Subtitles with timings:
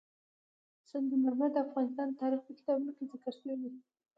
[0.89, 3.69] سنگ مرمر د افغان تاریخ په کتابونو کې ذکر شوی دي.